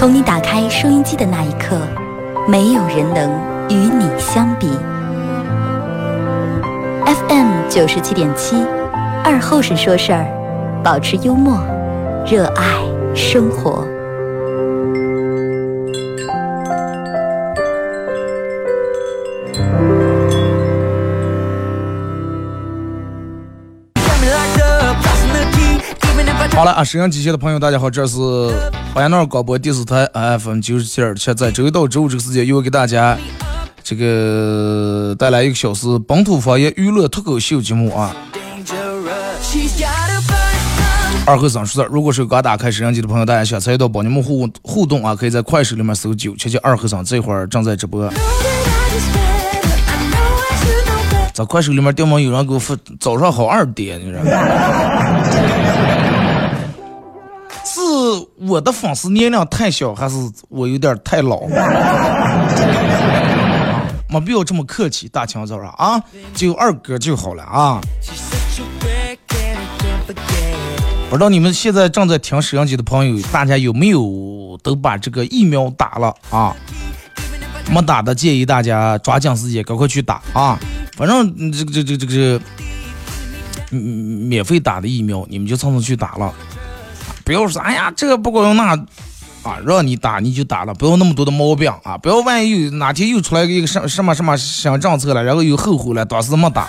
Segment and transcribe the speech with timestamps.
[0.00, 1.78] 从你打开收音机的那一刻，
[2.48, 3.30] 没有人能
[3.68, 4.66] 与你相比。
[7.04, 8.64] FM 九十七点七，
[9.22, 10.24] 二后生说事儿，
[10.82, 11.62] 保持幽默，
[12.26, 12.80] 热爱
[13.14, 13.86] 生活。
[26.54, 28.16] 好了啊，沈阳机械的朋友，大家好，这是
[28.92, 30.04] 巴彦淖尔广播电视台
[30.40, 33.16] FM 九十七点七，在周一到周五这个时间，又会给大家
[33.84, 38.12] 这个带来一个小时本土方言娱乐脱口秀节目啊。
[41.24, 48.12] 二和尚说事如果是刚打开摄像机的朋友，大家想参与到帮你们互互动啊，可以在快手里面搜九七七二和尚，这会儿正在直播。
[51.32, 54.30] 在快手里面，掉毛有人给我发早上好二点，你知道吗？
[58.14, 60.16] 是我的粉丝年龄太小，还是
[60.48, 61.42] 我有点太老？
[64.08, 66.02] 没必要这么客气，大清早上啊，
[66.34, 67.80] 就二哥就好了啊。
[71.08, 76.56] 不知道你们现在正在听摄像机的朋友，大家有没有都把这个疫苗打了啊？
[77.70, 80.58] 没打的建议大家抓紧时间赶快去打啊！
[80.96, 82.40] 反正这个这这这个
[83.70, 86.34] 免费打的疫苗，你们就蹭蹭去打了。
[87.30, 88.74] 不要说，哎呀，这个不管用那，
[89.44, 91.96] 啊，让你打你就打了，不要那么多的毛病啊！
[91.96, 96.68] 不要万一有哪天又出来一个什什么什么新政策了，然后又后悔了，当时没打。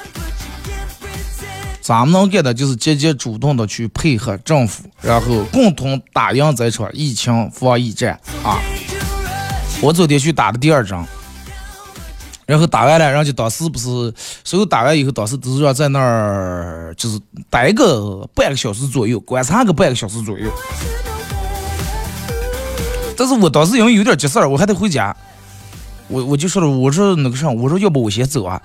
[1.81, 8.59] 咱们能干的就是积极主动的去配合政府，然后共同打赢这场疫情防疫战啊！
[9.81, 10.95] 我昨天去打的第二针，
[12.46, 14.13] 然后打完了，然后就当时不是
[14.44, 17.19] 所有打完以后，当时都是让在那儿就是
[17.50, 20.51] 待个半个小时左右，观察个半个小时左右。
[23.18, 25.16] 但是我当时因为有点急事儿，我还得回家，
[26.07, 28.62] 我我就说了，我说那个啥，我说要不我先走啊？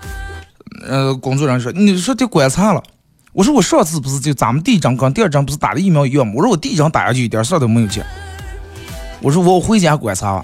[0.89, 2.83] 呃，工作人员说，你说得观察了。
[3.33, 6.33] 我说我上次不是就咱们第一针跟第二针不是打的疫苗一样吗？
[6.37, 8.05] 我说我第一针打下去一点事儿都没有见。
[9.21, 10.43] 我说我回家观察。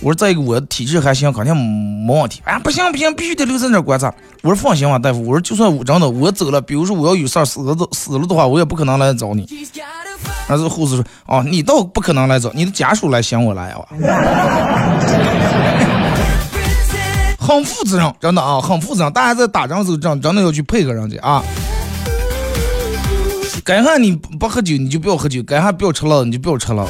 [0.00, 2.42] 我说再一个我体质还行，肯定没问题。
[2.44, 4.12] 哎，不行不行，必须得留在那儿观察。
[4.42, 5.22] 我说放心吧，大夫。
[5.22, 9.46] 我说就算我真的我走了，比如说我要有事儿死了死了的话，我也不可能来找你。
[10.46, 13.80] 但是护士说，哦，你倒不可能来找，你的家属来想我来啊。
[17.38, 19.12] 很负责任，真的啊，很负责任。
[19.12, 21.42] 大家在打仗的时候，真真的要去配合人家啊。
[23.64, 26.86] 该喊你不喝酒，你就不要喝酒；该喊不要吃了，你就不要吃了。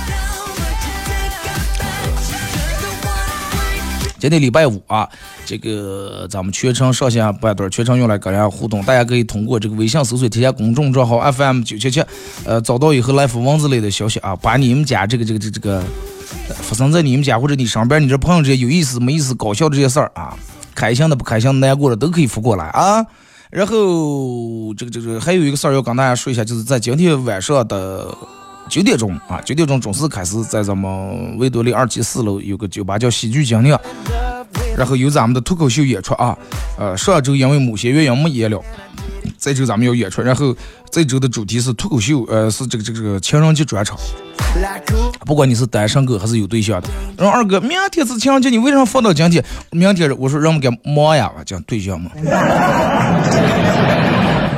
[4.24, 5.06] 今天礼拜五啊，
[5.44, 8.82] 这个咱们全程上线半段，全程用来跟大家互动。
[8.82, 12.02] 大家可以通过这个微信搜索添加公众账号 FM 九七七，
[12.46, 15.82] 呃，找到以后来发文字类的消息啊，把你们家这个这个这这个
[16.48, 20.34] 发生在你们家或者你身边你这朋友这些有意思没意思、搞笑的这些事儿啊，
[20.74, 23.04] 开心的不开心的、难过的都可以发过来啊。
[23.50, 28.08] 然后这个这个还有一个事儿要跟大家说一下，就是在今天晚上的。
[28.68, 33.76] 九点钟啊，九点钟准时开始，在咱们维多利二期四楼有个酒吧叫喜剧精灵，
[34.76, 36.36] 然后有咱们的脱口秀演出啊。
[36.78, 38.60] 呃，上周因为某些原因没演了，
[39.38, 40.56] 这周咱们要演出，然后
[40.90, 43.96] 这周的主题是脱口秀，呃，是这个这个这个情人节专场。
[45.24, 49.44] 不管你是单身狗还是有对象的，然后二哥，明天是情人节，你为什么放到今天？
[49.70, 52.10] 明天我说让我们给忙呀，讲对象嘛。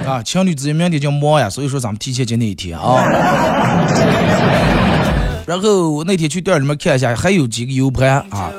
[0.06, 3.02] 啊，情侣之间明天就忙呀，所以说咱们提前今天一天啊。
[5.46, 8.50] 然后那天去店里面看一下，还有几个 U 盘啊，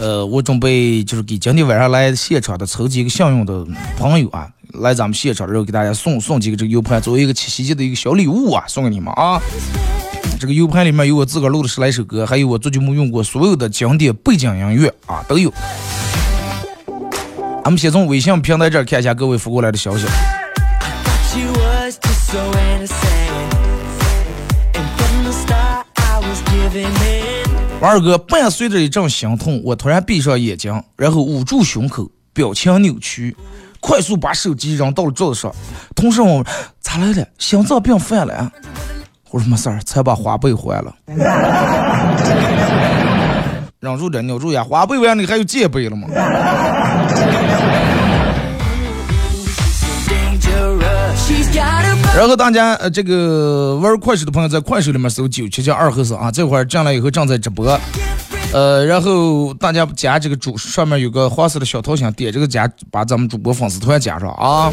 [0.00, 3.66] 呃，我准备就是给今天晚上来现场的抽几个幸运的
[3.96, 9.40] 朋友啊，来咱们现场，然后给大家送送几个这个 U 盘，作为一个七夕节的一个小礼物啊，送给你们啊。
[10.38, 15.52] 这个 U 盘里面有我自个儿录的十来首歌，还有我最近没用过所有的经典背景音乐啊，都有。
[17.64, 20.06] 咱们先从微信平台这儿看一下各位发过来的消息。
[27.80, 33.34] 王二哥，伴随着一阵心痛，我突然闭上眼睛，然后捂住胸口，表情扭曲，
[33.80, 35.50] 快速把手机扔到了桌子上。
[35.94, 36.44] 同时我
[36.80, 37.26] 咋来了？
[37.38, 38.52] 心脏病犯了？
[39.30, 40.94] 我说没事儿，才把花呗还了。
[43.80, 46.06] 忍住点，扭住呀，花呗完，你还有借呗了吗？
[52.18, 57.64] 然后大家呃，这个玩快手的朋友在快手里面搜九七七二和尚啊，这会儿进来以后正在直播，
[58.52, 64.68] 呃，然后大家加这个主上面有个黄色的小头像，点这个加，把咱们主播粉丝团加上啊。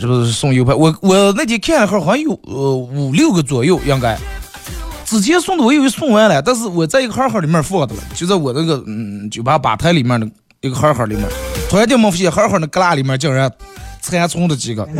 [0.00, 0.78] 这不是送 U 盘？
[0.78, 4.16] 我我那天看一号好像有呃五六个左右，应该。
[5.04, 10.30] 之前送的我以为送完了，但是我在一个号号里面放的了，就在我那个嗯酒吧吧台里面的
[10.60, 11.24] 一个号号里面。
[11.68, 13.50] 突然间没发现号号那旮旯里面竟然
[14.00, 14.82] 残存的几个。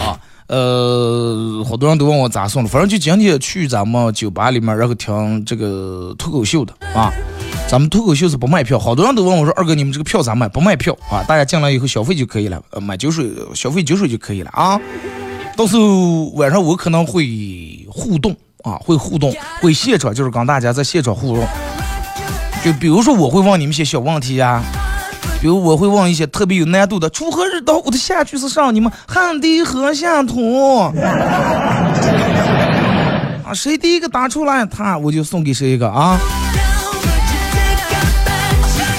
[0.00, 7.12] 啊，呃，好多人都问我咋送的，反正就今天去咱们酒吧里面，然后听这个脱口秀的啊。
[7.68, 10.48] 咱们脱口秀是不卖票，好多人都问我说：“二哥，你们这个票咋卖？
[10.48, 11.22] 不卖票啊？
[11.28, 14.80] 大家进来以后消费就可以了，呃，买酒水消费酒水就可以了啊。
[15.54, 21.46] 到时候晚上我可能会互动啊，会互动，会现场就是跟大家在现场互动。
[22.64, 24.62] 就比如说我会问你们一些小问题呀，
[25.40, 30.78] 比如我会问一些特别有难度的，锄禾日当午的下句是上，你们汗滴禾下土
[33.44, 36.18] 啊，谁第一个答出来，他我就送给谁一个啊。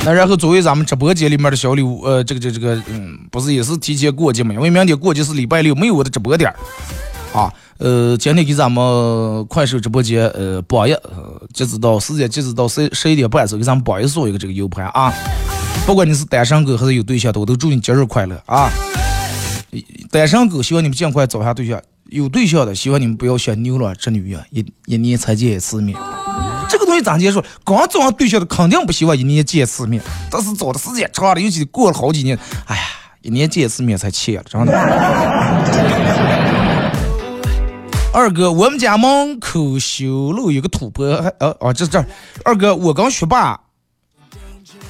[0.06, 4.54] 那然后作为咱们直播间里面的小礼物，呃，这个这这个，嗯，不是也是提前过节嘛？
[4.54, 6.50] 因为明天过节是礼拜六，没有我的直播点，
[7.34, 10.94] 啊，呃，今天给咱们快手直播间，呃，榜一，
[11.54, 15.14] 截止到时间截止到十十一点半的时候，给咱们榜一送一个这个 U 盘啊。
[15.86, 18.70] 不管你是单身狗还是有对象的，我都祝你节日快乐啊。
[20.12, 25.98] 单身狗希望你们尽快找下对象，有对象的希望你们不要像牛郎织女一样，一一年才见一次面。
[26.68, 27.42] 这个东西咋结束？
[27.64, 32.82] 刚找上对象的肯定不希望一年见一次面，但是找的时间长了，尤其过了好几年，哎呀，
[33.22, 36.39] 一年见一次面才气了，真的。
[38.12, 42.04] 二哥，我们家门口修路有个土坡，还哦哦，这这，
[42.44, 43.60] 二哥，我刚学霸，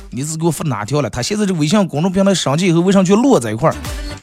[0.09, 1.09] 你是给我发哪条了？
[1.09, 3.75] 他现在这微信公众平台上去以后，为啥就落在一块儿？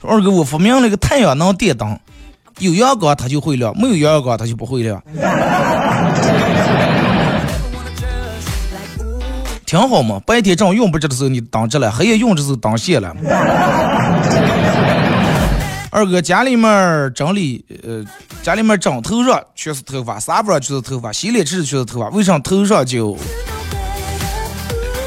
[0.03, 1.99] 二哥，我发明了个太阳能电灯，
[2.59, 5.03] 有阳光它就会亮，没有阳光它就不会亮。
[9.67, 13.15] 挺好嘛，白天正用不着的时候你挡着了，黑夜用的时候挡卸了。
[15.97, 18.05] 二哥家里面整理，呃，
[18.43, 23.17] 家里面枕头上全是头发，沙发上全是头发，洗脸池全是头发，为啥头上就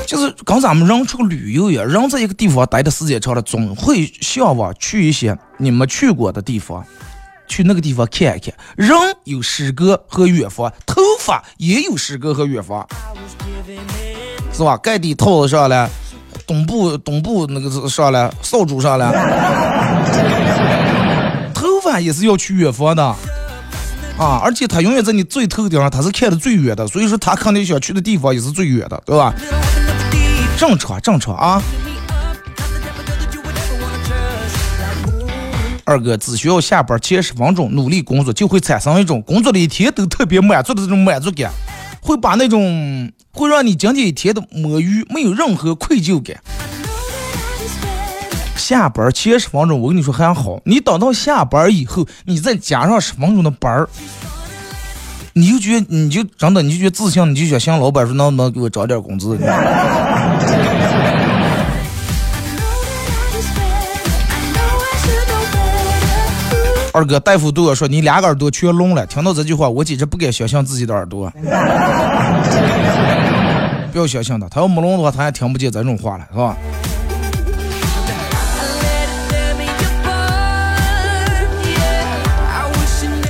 [0.07, 6.83] 就是跟咱们人出去旅游一样，人在一个地方待的时间长了，总会向往去一些你没去过的地方，
[7.47, 8.51] 去那个地方看一看。
[8.75, 12.83] 人有诗歌和远方，头发也有诗歌和远方。
[14.51, 14.75] 是吧？
[14.77, 15.88] 盖底套子上了，
[16.50, 19.12] 东部东部那个上来，扫帚上来，
[21.54, 23.06] 头发也是要去远方的
[24.18, 24.42] 啊！
[24.44, 29.31] 而且他永远在你最头顶上，他是看的最远的，所以说他肯定想去的地方也是最远的，对吧？
[30.57, 31.62] 正常正常啊！
[35.86, 41.51] 二哥只需要下班前十分钟努力工作，就会产生一种工作的一天都特别满足的这种满足感。
[42.01, 46.36] 会把那种会让你今天一天的摸鱼没有任何愧疚感。
[48.58, 53.88] 下班前十分钟，我跟你说还好，你等到下班以后，你再加上十分钟的班儿，
[55.31, 59.38] 你就觉得你就真的你就觉得自信，你就想向老板说能不能给我涨点工资。
[67.00, 71.32] 二哥，大夫对我说：“你两个耳朵全聋了。”听到这句话，我简直不敢相信自己的耳朵。
[73.94, 76.58] 不要相信他，他要没聋的话，他也听不见这种话了，是吧？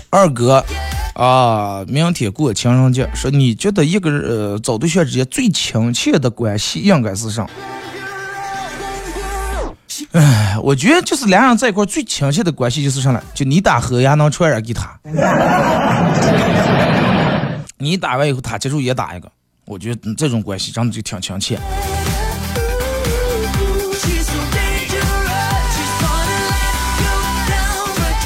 [0.10, 0.66] 二哥，
[1.14, 7.48] 啊，明天过情人节，说你觉得一个人呃找对象之间最亲切的关系应该是啥？
[10.12, 13.22] 哎，我觉得就是两人在一块最亲切的关系就是啥呢？
[13.34, 15.00] 就你打和也能传染给他，
[17.78, 19.32] 你打完以后他接着也打一个，
[19.66, 21.60] 我觉得这种关系真的就挺亲切。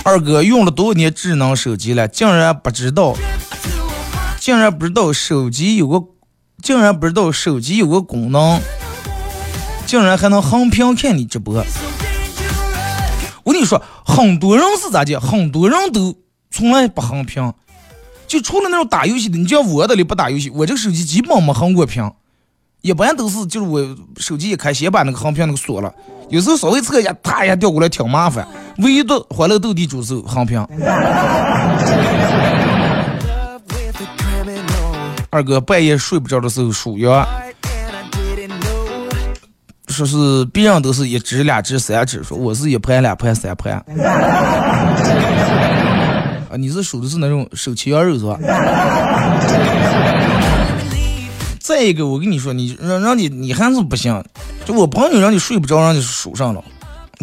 [0.05, 3.15] 二哥用了多少年智能手机了，竟然不知道，
[4.37, 6.03] 竟然不知道手机有个，
[6.61, 8.59] 竟然不知道手机有个功能。
[9.93, 11.63] 竟然还能横屏看你直播！
[13.43, 15.19] 我跟你说，很多人是咋的？
[15.19, 16.15] 很多人都
[16.49, 17.53] 从来不横屏，
[18.25, 22.11] 就除了那种打游戏的，你叫我的里不打游戏，我这个手机基本没横过屏。
[22.81, 25.93] 一般都是就是我手机一开，先把那个横屏那个锁了。
[26.29, 28.47] 有时候稍微侧一下，啪一下掉过来挺麻烦。
[28.79, 30.59] 唯独欢乐斗地主是横屏。
[35.29, 37.27] 二哥半夜睡不着的时候数羊，
[39.93, 43.73] 说是别人都是一只、两只、三只，说我是一盘、两盘、三盘。
[46.49, 48.37] 啊，你是数的是那种手切羊肉是吧？
[51.59, 54.21] 再一个，我跟你说，你让让你你还是不行。
[54.65, 56.63] 就我朋友让你睡不着，让你数上了，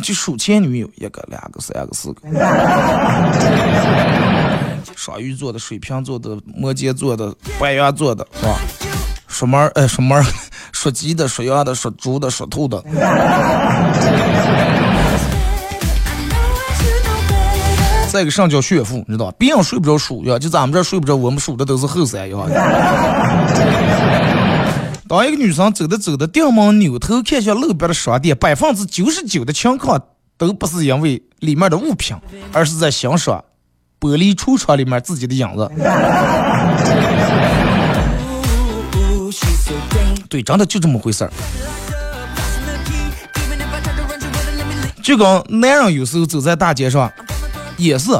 [0.02, 2.22] 就数前女友，一个、两个、三个、四个。
[4.96, 8.56] 双鱼座的、水瓶座的、摩羯座的、白羊座的，是吧？
[9.28, 10.22] 什么哎，什么
[10.72, 12.82] 属鸡的、属羊的、属猪的、属兔的。
[18.10, 19.34] 再一个上叫炫富，你知道吧？
[19.38, 22.36] 别人睡不着数呀，就咱们这睡不着，我们数的都是后三呀。
[25.08, 30.00] 当一个女生走着走着，掉门扭头看向路边的商店，百分之九十九的情况
[30.36, 32.16] 都不是因为里面的物品，
[32.52, 33.44] 而是在欣赏
[34.00, 35.70] 玻璃橱窗里面自己的影子。
[40.30, 41.30] 对，真的就这么回事儿。
[45.02, 45.26] 就跟
[45.60, 47.12] 男人有时候走在大街上。
[47.76, 48.12] 也是，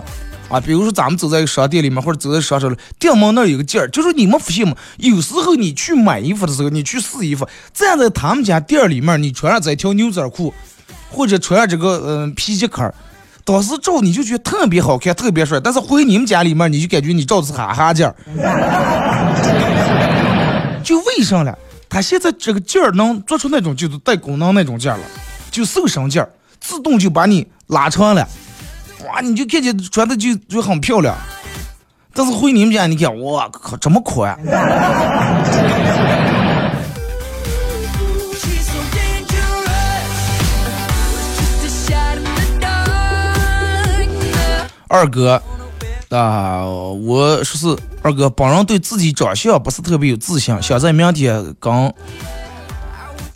[0.48, 4.74] 啊，比如说咱们走在商店里面，或者走在商场里，店门那儿有个劲儿，就是你们发现吗？
[4.96, 10.54] 有时候你去买衣服的时候，你去试衣服，站在他们家店里面，你穿上这条牛仔裤，
[11.10, 12.90] 或者穿上这个嗯皮夹克，
[13.44, 15.60] 当时照你就觉得特别好看，特别帅。
[15.62, 18.14] 但是回你们家里面，你就感觉你照的是哈哈劲儿。
[20.82, 21.58] 就为啥了？
[21.90, 25.02] 他现在这个劲儿能做出那种就是带功能那种劲儿了，
[25.50, 26.30] 就瘦身劲儿，
[26.60, 28.26] 自动就把你拉长了。
[29.04, 31.16] 哇，你就看见穿的就就很漂亮，
[32.14, 34.38] 但是回你们家，你看，我靠，这么宽。
[44.92, 45.40] 二哥，
[46.10, 51.94] 啊，我说是二哥，本人对自己长相不是特别有自信，想在明天跟。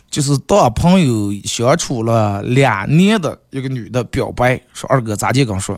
[0.09, 5.43] 就是当朋友相处了两年的一个女的表白，说二哥咋地？
[5.43, 5.77] 刚说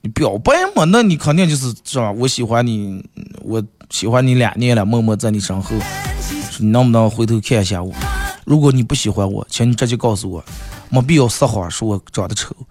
[0.00, 2.10] 你表白嘛，那你肯定就是是吧？
[2.10, 3.04] 我喜欢你，
[3.42, 5.76] 我喜欢你两年了，默默在你身后，
[6.58, 7.94] 你能不能回头看一下我？
[8.44, 10.44] 如果你不喜欢我，请你直接告诉我，
[10.90, 12.54] 没必要撒谎说我长得丑。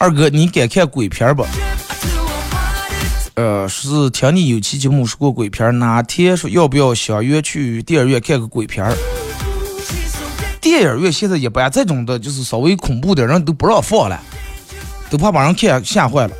[0.00, 1.44] 二哥，你敢看鬼片不？
[3.34, 8.86] 呃，是听你有期节目说过鬼片，哪天说要不要相约去电影院看个鬼片？
[10.60, 14.20] 电影院现在一般这种的，就是稍微恐怖的人都不让放了，
[15.10, 16.34] 都怕把人看吓坏了。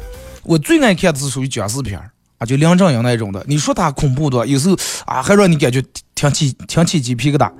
[0.44, 2.00] 我最爱看的是属于僵尸片
[2.38, 3.44] 啊，就梁正英那种的。
[3.46, 5.82] 你说他恐怖多，有时候啊还让你感觉
[6.14, 7.50] 挺起挺起鸡皮疙瘩。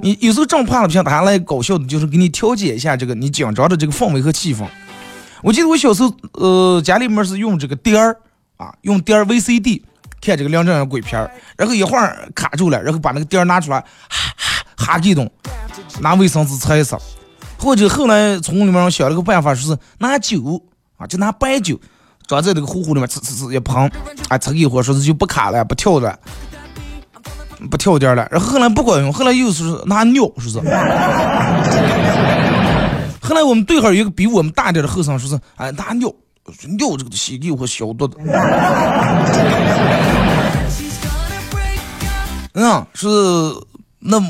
[0.00, 4.64] 你有时候正怕了，像他来搞笑的，就是给你调节一下这个你紧张的这个氛围和气氛。
[5.42, 8.16] 我记得我小时候，呃，家里面是用这个碟儿
[8.56, 9.82] 啊，用碟儿 VCD
[10.20, 15.30] 看这个梁正英鬼片儿，然后一会儿卡住了，然后把那个碟儿拿出来，哈哈哈给动，
[16.00, 16.98] 拿卫生纸擦一擦，
[17.56, 20.62] 或者后来从里面想了个办法，说是拿酒
[20.96, 21.80] 啊，就拿白酒
[22.28, 23.90] 装在那个壶壶里面，呲呲呲一喷，
[24.28, 26.16] 啊，擦一会儿，说是就不卡了，不跳了，
[27.70, 28.28] 不跳点了。
[28.30, 30.60] 然后后来不管用，后来又是拿尿，说是。
[33.20, 36.12] 后来我们队号有一个比我们大点的后生，说是哎拿尿
[36.78, 38.16] 尿这个西给我消毒的，
[42.52, 43.06] 嗯，是
[44.00, 44.20] 那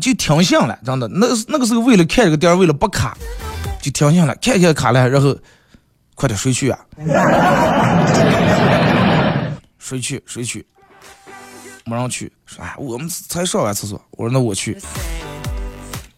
[0.00, 3.16] 就停下了，真的，那那个时候为了看这个店，为了不卡，
[3.80, 5.36] 就停下了，看看卡了，然后
[6.22, 6.78] 快点睡去啊，
[9.76, 10.64] 睡去睡去，
[11.84, 14.78] 马上去，说哎我们才上完厕所，我说那我去。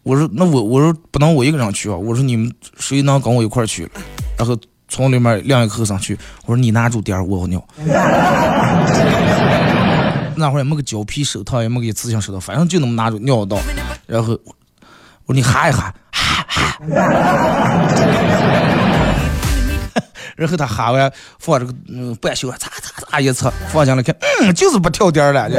[0.02, 1.96] 我说那我我说不能我一个人去啊！
[1.96, 3.90] 我说你们谁能跟我一块去？
[4.36, 4.54] 然后
[4.88, 6.14] 从里面晾一个后生去。
[6.44, 7.66] 我说你拿住点儿，我尿。
[10.36, 13.56] 那会儿也没个胶皮手套，也没个一次性手套，反正就那么拿住尿道。
[14.06, 14.38] 然后
[15.24, 16.78] 我说你哈一哈，哈哈。
[20.36, 25.48] 然后他哈完放这个嗯半袖，擦擦擦一擦，放进来看，嗯，就是不跳点儿了。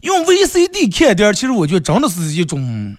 [0.00, 2.96] 用 VCD 看电影，其实我觉得真的是一种。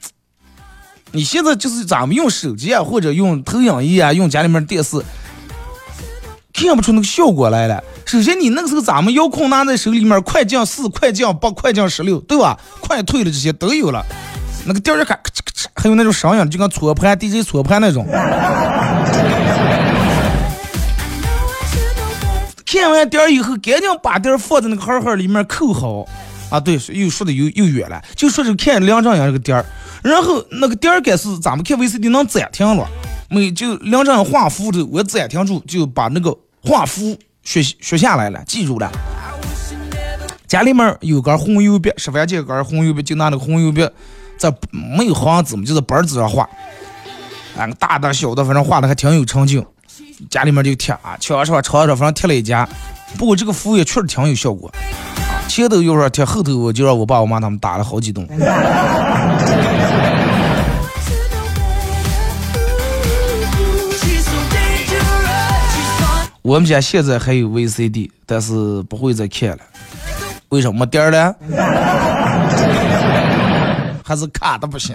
[1.13, 5.03] 你现在就是咱们用手机啊，或者用投影仪啊，用家里面电视，
[6.53, 7.83] 看不出那个效果来了。
[8.05, 12.57] 首先，你那个时候咱们遥控拿在手里面，快降四、快降八、快降十六，对吧？
[12.79, 14.05] 快退了这些都有了。
[14.65, 15.19] 那个电影卡
[15.75, 18.05] 还有那种声音，就跟搓盘 DJ 搓盘那种。
[22.65, 26.07] 看完点儿以后，赶紧把点儿放在那个盒盒里面扣好。
[26.49, 29.65] 啊，对，又说的又又远了，就说是看梁正阳这个点儿，
[30.03, 32.85] 然后那个点儿该是咱们看 VCD 能暂停了，
[33.29, 38.91] 没就梁正阳画符的，我暂停住就把那个画符学学下来了，记住了。
[40.45, 43.87] 家里面有根红油笔，十番这根红油笔，就拿那个红油笔，
[44.41, 46.49] 在没有行字嘛，就在本子上画，
[47.55, 49.63] 啊，大的小的，反正画的还挺有成就。
[50.31, 52.67] 家里面就贴啊，墙上墙上反正贴了一家，
[53.19, 54.73] 不过这个服务也确实挺有效果。
[55.47, 58.27] 前头有说贴，后头我就让我爸我妈他们打了好几顿。
[66.41, 69.59] 我们家现在还有 VCD，但是不会再看了。
[70.49, 71.35] 为什么点儿了？
[74.11, 74.93] 还是卡的不行？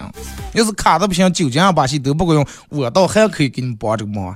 [0.52, 4.34] 要是卡的不行，九样把戏都不够用，我倒还可以给你帮这个忙。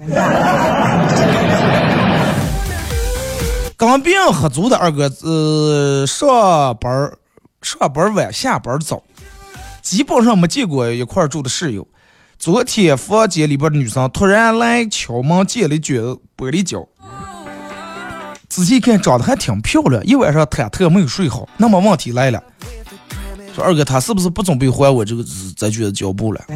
[3.76, 7.12] 跟别人合租的二哥，呃，上班
[7.60, 9.02] 上班晚，下班早，
[9.82, 11.86] 基本上没见过一块住的室友。
[12.38, 16.00] 昨天房间里边的女生突然来敲门，借了一卷
[16.38, 16.88] 玻璃胶。
[18.48, 21.46] 仔细看，长得还挺漂亮，一晚上忐忑没有睡好。
[21.58, 22.42] 那么问题来了，
[23.54, 25.24] 说二哥他是不是不准备还我这个
[25.56, 26.44] 这卷胶布了？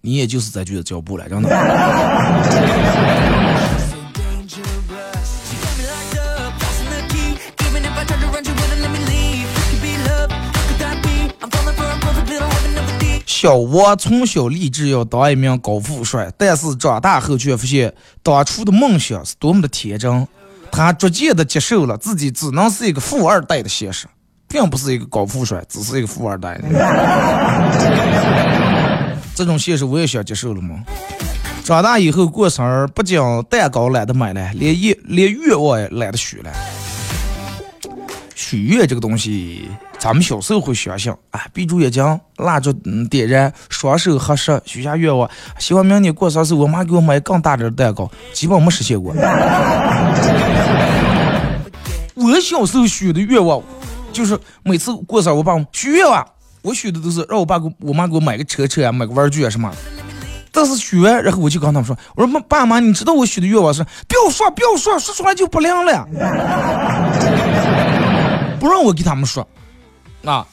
[0.00, 1.48] 你也就是在觉得脚步了，真的。
[13.26, 20.26] 小王从小立志要当一名高富帅，但是长大后却发现当初的梦想是多么的天真。
[20.70, 24.06] 他逐渐的接受了自己只能是一个富二代的现实，
[24.48, 26.60] 并不是一个高富帅，只是一个富二代。
[29.34, 30.82] 这种现实我也想接受了吗？
[31.64, 36.52] 长大以后过生日，不仅蛋糕懒得买了，连愿连愿望也懒得许了。
[38.34, 39.70] 许愿这个东西，
[40.04, 42.70] 咱们小时候会想象，啊，闭住眼睛，蜡烛
[43.08, 49.14] 点燃，双手合十，许下愿望，希望明年过生日，我妈给我买更大点的蛋糕，基本没实现过。
[52.16, 53.62] 我小时候许的愿望，
[54.12, 56.22] 就是每次过生日，我爸许愿望。
[56.60, 59.72] 我许的都是让我爸给我妈给我买个车车啊，买个玩具啊什么。
[60.52, 63.82] 但是许完，然后我就跟他们说：“我说妈爸妈，你知道我许的愿望是？
[64.06, 66.06] 不要说，不要说，说出来就不灵了。
[68.60, 69.48] 不让我给他们说
[70.24, 70.46] 啊。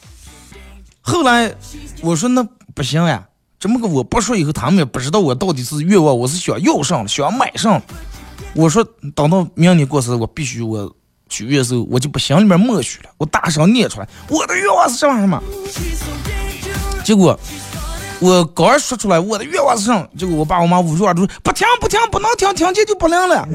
[1.00, 1.54] 后来
[2.00, 2.42] 我说那
[2.74, 3.26] 不行呀，
[3.58, 7.80] 这么个我不说以后，他们也不知道我到底是愿望，我是想要上，想买上。
[8.54, 10.92] 我说等到明年过生日，我必须我。”
[11.32, 15.42] 许愿的时候，我就不心里面默许了，我大声念出来，我的愿望是什么什么。
[17.02, 17.40] 结果
[18.20, 23.48] 我刚说出来我的愿望是什么，结果我爸我妈捂住耳朵说不听不听不能听，听见就不灵了。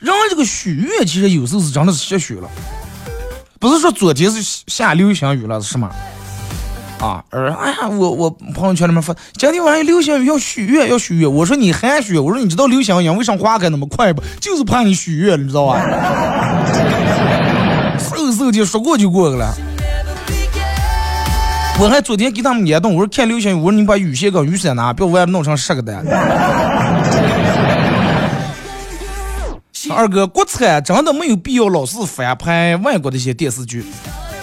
[0.00, 2.48] 人这个许愿其实有时候是真的是瞎许了，
[3.58, 5.90] 不是说昨天是下流星雨了是什么？
[6.98, 11.30] 啊，而，哎呀，我我朋友圈里面发，今天晚上流星雨要许愿，要许愿。
[11.30, 12.18] 我说你还许？
[12.18, 14.22] 我说你知道流星雨为啥花开那么快不？
[14.40, 15.78] 就是怕你许愿，你知道吧？
[17.98, 19.54] 嗖嗖的说过就过去了。
[21.78, 26.02] 我还昨天给他们联动，我说看流星雨，我说你把雨鞋跟雨伞拿，不要外面弄成十个蛋。
[29.90, 33.84] 二哥，国产真的没有必要老是翻拍外国的一些电视剧。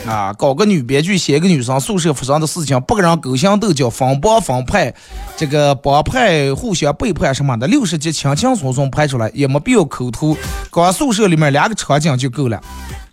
[0.05, 4.93] 啊，搞个女编剧写一个女生宿舍发生的事情，不个人勾心斗角，分帮分派，
[5.37, 10.37] 这个帮派互相背叛什么的，六十集轻轻松松拍出来，也没必要抠图，
[10.69, 12.61] 光宿舍里面两个场景就够了，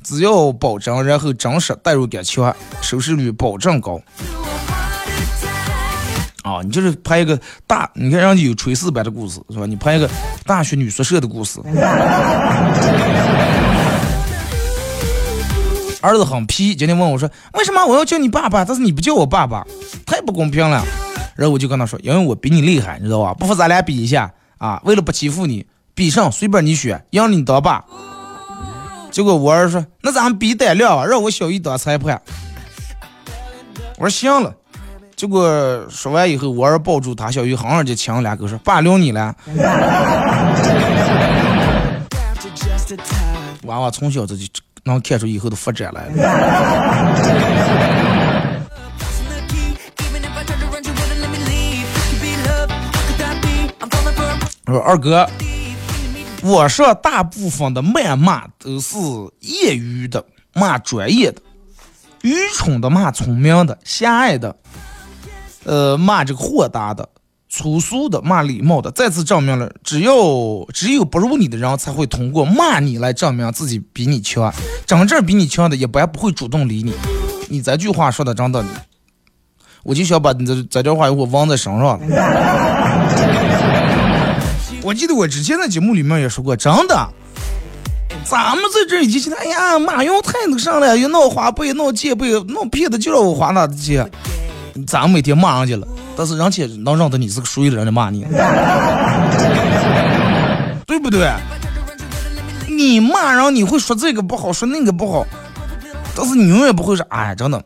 [0.03, 4.01] 只要保证，然后真实代入感强，收视率保证高。
[6.43, 9.67] 啊，你就是拍一个大，你看人家有炊事班的故事是吧？
[9.67, 10.09] 你拍一个
[10.47, 11.61] 大学女宿舍的故事。
[16.03, 19.67] 儿子很皮，今天问我说：“为什么我要叫你爸爸，但是你不叫我爸爸？
[20.07, 20.83] 太不公平了。”
[21.37, 23.35] 然后我就跟他说：“因为我比你厉害，你知道吧？
[23.35, 24.81] 不服咱俩比一下啊！
[24.85, 27.85] 为了不欺负你，比上随便你选，让你当爸。”
[29.13, 32.23] 结果我儿子说：“那咱们比胆量，让我小姨当裁判。”
[33.99, 34.55] 我说：“行了。”
[35.21, 39.37] 结果说完以后，我儿抱住他小鱼狠狠就亲了两口，说：“爸留你了。
[43.65, 44.47] ”娃娃从小这就。
[44.85, 46.13] 能看出以后的发展来了。
[54.65, 55.29] 我说二哥，
[56.43, 58.97] 我说大部分的谩骂都是
[59.41, 61.43] 业余的骂专业的，
[62.23, 64.57] 愚蠢的骂聪明的，狭隘的，
[65.65, 67.09] 呃，骂这个豁达的，
[67.49, 68.91] 粗俗的，骂礼貌的。
[68.93, 74.53] 再次证明了，只有只有不如你的人才会通过骂你来证明自己比你强。
[74.87, 76.95] 真正比你强的，一般不会主动理你。
[77.49, 78.65] 你这句话说的真的，
[79.83, 82.01] 我就想把你这这句话给我忘在身上了。
[84.83, 87.09] 我记得我之前在节目里面也说过，真的。
[88.25, 94.09] 咱们在这一起，哎呀，马云太那个啥了，又闹花呗，闹借呗，闹骗的，就让我花那钱。
[94.87, 98.25] 咱每天骂人家了，但是人家能认得你是个属于的人，家骂你，
[100.87, 101.31] 对不对？
[102.69, 105.27] 你骂人，你会说这个不好，说那个不好，
[106.15, 107.63] 但是你永远不会说，哎，真的。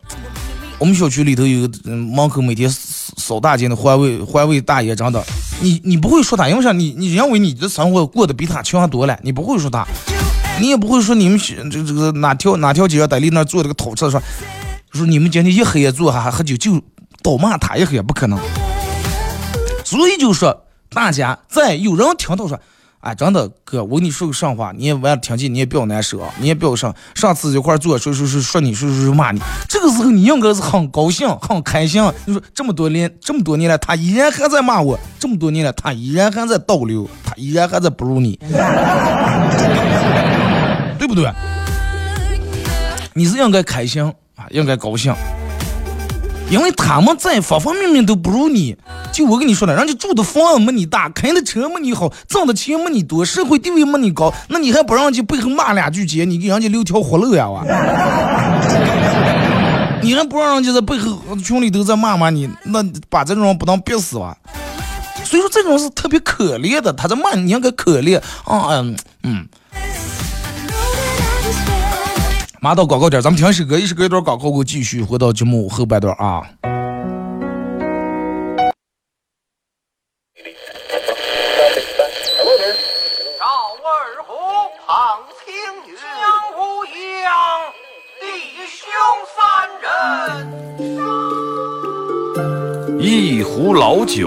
[0.78, 5.24] 我们小区里头有个门口每天扫大街的环卫环卫大爷，真的，
[5.60, 6.72] 你你不会说他，因为啥？
[6.72, 9.86] 你你认为你的生活过得比他强多了，你不会说他。
[10.60, 14.22] 你也不会说你们这这个哪条哪条街在里那坐这个偷车说，
[14.92, 16.80] 说你们今天一黑夜坐还还喝酒就
[17.24, 18.38] 倒骂他一黑不可能。
[19.82, 22.60] 所以就说大家在有人听到说，
[23.00, 32.02] 哎，真的哥，我跟你说个实话，你也完了听见你也不要难受啊，你也不要上上次一块坐说说说说你说说说骂你，这个时候你应该是很高兴很开心。
[32.26, 38.38] 你说这么多年这么多年了，他依然还在骂我，这么多年了，他依然还在倒流，他依然还在不如你。
[40.98, 41.30] 对不对？
[43.12, 44.02] 你是应该开心
[44.36, 45.14] 啊，应该高兴，
[46.50, 48.76] 因为他们在方方面面都不如你。
[49.12, 57.48] 就我跟你说的，人家住的房子没你大，开的车没你好，挣的钱没你多，社会地位没你高，那你还不让人家背后骂两句街，你给人家留条活路呀？
[57.48, 57.64] 哇！
[60.02, 64.36] 你还不让人家在背后群里都在骂骂你，那把这种人不当憋死吧？
[65.24, 69.48] 所以说这种是特别可怜的，他在骂你应该可怜啊，嗯嗯。
[72.64, 76.42] 马到广告点，咱们听首歌，一首歌一段广告，我继续回到节目后半段啊。
[83.38, 83.44] 赵
[83.84, 84.32] 二虎
[84.86, 85.52] 胖青
[85.86, 86.02] 云，江
[86.56, 86.94] 无恙，
[88.18, 88.24] 弟
[88.66, 88.82] 兄
[89.36, 89.44] 三
[89.82, 89.86] 人。
[92.98, 94.26] 一壶老酒，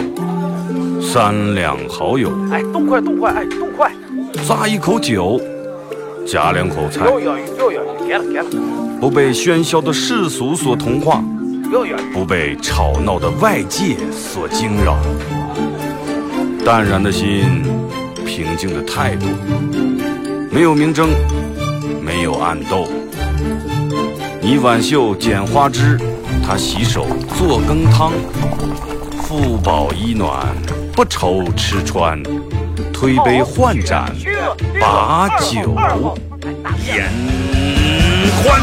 [1.02, 2.30] 三两好友。
[2.52, 3.92] 哎，动快动快，哎，动快！
[4.46, 5.42] 咂一口酒。
[6.28, 7.06] 加两口菜，
[9.00, 11.24] 不被喧嚣的世俗所同化，
[12.14, 14.98] 不被吵闹的外界所惊扰，
[16.66, 17.64] 淡然的心，
[18.26, 19.26] 平静的态度，
[20.52, 21.08] 没有明争，
[22.04, 22.86] 没有暗斗。
[24.42, 25.98] 你挽袖剪花枝，
[26.46, 28.12] 他洗手做羹汤，
[29.22, 30.46] 腹饱衣暖，
[30.94, 32.22] 不愁吃穿。
[33.00, 34.12] 推杯换盏，
[34.82, 35.78] 把酒
[36.84, 37.08] 言
[38.42, 38.60] 欢。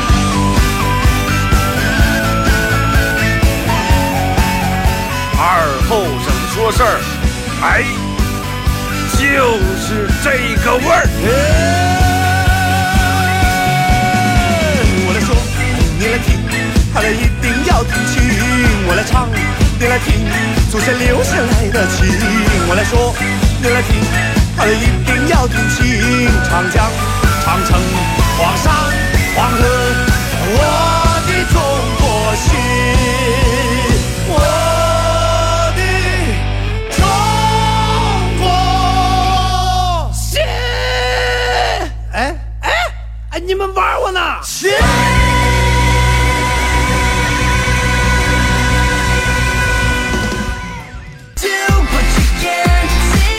[5.39, 5.41] 二
[5.89, 6.99] 后生说事儿，
[7.63, 7.85] 哎，
[9.13, 9.23] 就
[9.79, 10.27] 是这
[10.65, 11.07] 个味儿。
[15.07, 15.37] 我来说，
[15.97, 16.43] 你来听，
[16.93, 18.21] 他们一定要听清。
[18.89, 19.29] 我来唱，
[19.79, 20.27] 你来听，
[20.73, 22.05] 祖先留下来的情。
[22.69, 23.15] 我来说。
[23.65, 23.97] 你来听，
[24.59, 26.29] 他一定要听清。
[26.51, 26.85] 长江、
[27.43, 27.81] 长城、
[28.37, 28.71] 黄山、
[29.35, 29.59] 黄河，
[30.53, 30.59] 我
[31.27, 31.57] 的中
[31.99, 32.05] 国
[32.37, 32.47] 心，
[34.29, 34.33] 我
[35.75, 35.81] 的
[36.95, 37.03] 中
[38.39, 40.23] 国心。
[42.13, 42.71] 哎哎
[43.31, 44.21] 哎，你们玩我呢？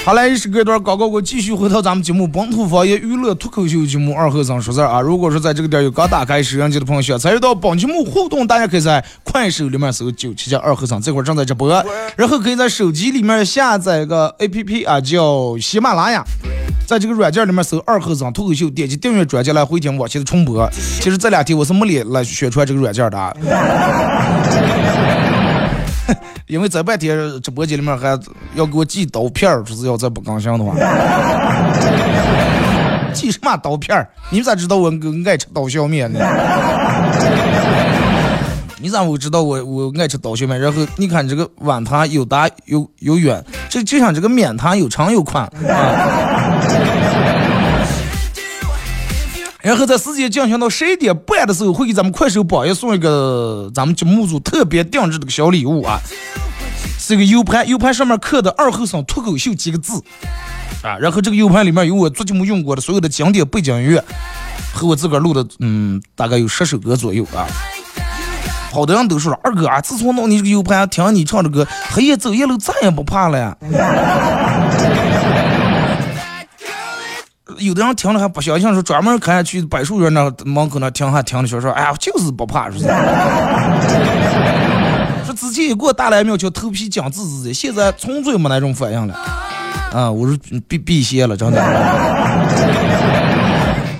[0.05, 5.01] 好嘞，一首歌段广告，我继续回到咱们节目本土方言娱乐脱口秀节目二和尚说事儿啊。
[5.01, 11.83] 如果说在这个点有刚打开收音机的朋友，需要参与到本节目互动，大家可以在快手里面搜九七七二和尚，这会儿正在直播，
[12.15, 16.23] 然后可以在手机里面下载个 A P P 啊，叫喜马拉雅，
[16.85, 20.69] 在这个软件里面搜二和尚脱口秀，点击订阅专辑来回听往期的重播。
[21.01, 23.17] 其实这两天我是没脸来宣传这个软件的。
[23.17, 23.33] 啊。
[26.47, 28.17] 因为这半天直播间里面还
[28.55, 30.73] 要给我寄刀片儿，就是要再不更新的话，
[33.13, 34.07] 寄什么刀片儿？
[34.29, 34.91] 你咋知道我
[35.25, 36.19] 爱吃刀削面呢？
[38.77, 40.59] 你咋会知道我我爱吃刀削面？
[40.59, 45.49] 然后你看这个碗盘有大有有圆，这就像这个面汤有长有宽啊。
[49.65, 55.99] 然后在时间进行到十一点半的时候，会给咱们快手榜一送一个咱们节目组特别定制的个小礼物啊，
[56.99, 60.03] 是一个 U 盘，U 盘上面刻的“二后生脱口秀”几个字
[60.83, 64.03] 啊，然后这个 U 盘里面有我做节目用过的所有的经典背景音乐，
[64.71, 67.47] 和我自个儿录的，嗯，大概有十首歌左右啊。
[68.71, 73.57] 好多人都说了，二哥啊，自从弄你这个 U 盘，听你唱这歌，黑夜走夜路再也不怕了。
[77.59, 82.85] 有的人听了还不相信，说专门开去柏树园那门口那听还听的说说，哎呀，就是不怕，说是。
[85.25, 89.13] 说之前一过大来庙就，头皮僵滋滋的，现在纯粹没那种反应了。
[89.93, 90.35] 啊，我说
[90.67, 91.61] 避避邪了，真的。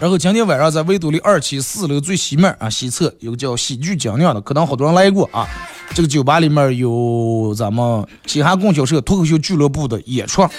[0.02, 5.48] 然后今天晚上在维多利二期四楼最西面啊西侧有个叫喜剧精酿的，可能好多人来过啊。
[5.94, 10.50] 这个酒吧里面有咱们西汉供销社脱口秀俱乐部的演出啊，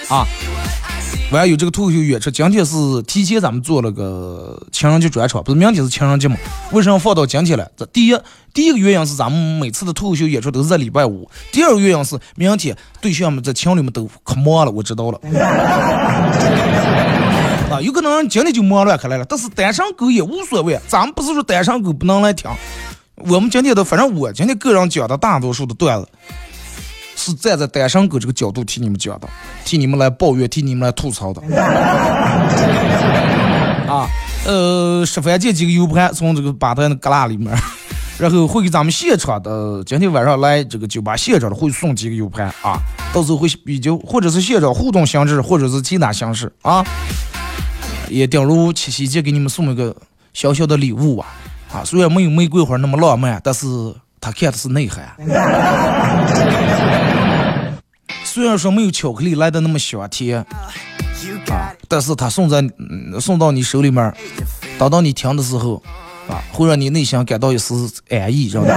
[1.29, 2.31] 完有这个脱口秀演出。
[2.31, 6.37] 今天是提前咱们做了个情人节专场，不是明天是情人节吗？
[6.71, 7.69] 为什么放到今天了？
[7.75, 8.17] 这第一
[8.53, 15.19] 第一个原因是咱们每次的脱口秀演出都是在礼拜五，第二个原因是明天对象们在情侣们都可忙了，我知道了。
[17.69, 22.49] 啊，有可能今天就忙乱开来了，但是单身狗也无所谓，咱们不是说单身狗不能来听。
[23.17, 26.07] 我们今天的，反正我今天个人讲的大多数的段子，
[27.27, 29.27] 是站在单身狗这个角度替你们讲的，
[29.65, 31.41] 替你们来抱怨，替你们来吐槽的。
[33.91, 34.07] 啊，
[34.45, 37.53] 呃，十番借几个 U 盘从这个吧台的旮旯里面，
[38.17, 42.79] 然后会给咱们现场的今天晚上来这个酒吧现场的会送几个 U 盘啊，
[43.13, 46.85] 到时候会比较或者是现场互动形式，或者是其他形式啊，
[48.09, 49.93] 也顶如七夕节给你们送一个
[50.33, 51.27] 小小的礼物啊。
[51.73, 53.67] 啊，虽然没有玫瑰花那么浪漫，但是
[54.21, 55.05] 他看的是内涵。
[58.37, 60.37] 虽然说没有巧克力来的那么香甜，
[61.49, 62.63] 啊，但是它送在
[63.19, 64.13] 送到你手里面，
[64.77, 65.81] 等到你听的时候，
[66.29, 68.69] 啊，会让你内心感到一丝安逸，知道吧？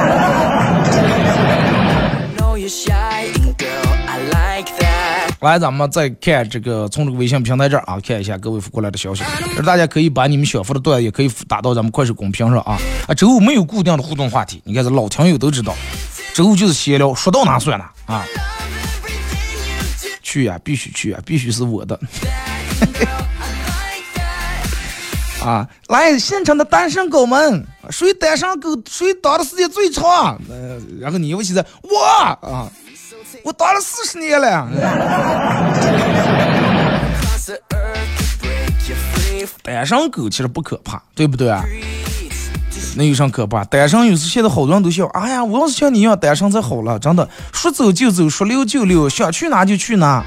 [5.40, 9.22] 来，咱们再看这个，从这个微信平台这儿啊，看一下各位发过来的消息。
[9.66, 12.78] 大家可以把你们想发的段也可以打到咱们快手公屏上啊。
[13.06, 15.74] 啊，周五没有固定的互动话题，你看这老听友都知道，
[16.32, 18.24] 周五就是闲聊，说到哪算哪啊。
[20.30, 21.98] 去呀，必须去呀，必须是我的。
[25.44, 30.40] 啊，来现场的单身狗们，谁单身狗谁打的时间最长？
[30.48, 31.98] 呃，然后你尤其在我
[32.46, 32.70] 啊。
[33.42, 34.68] 我打了四十年了。
[39.64, 41.64] 单身狗其实不可怕，对不对啊？
[42.96, 43.62] 那有啥可怕？
[43.64, 50.24] 单身有时现在好多人都笑，哎呀，我要是像你一样单身才好了，真的，说走就走，说溜就溜，想去哪就去哪，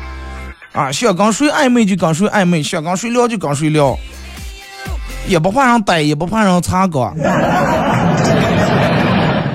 [0.71, 3.97] 啊，想跟谁暧昧就跟谁暧昧，想跟谁聊就跟谁聊，
[5.27, 7.13] 也不怕人逮，也不怕人查岗，